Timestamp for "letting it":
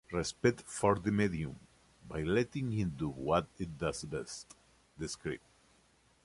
2.23-2.97